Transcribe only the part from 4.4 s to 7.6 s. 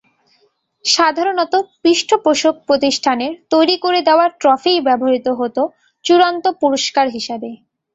ট্রফিই ব্যবহৃত হতো চূড়ান্ত পুরস্কার হিসেবে।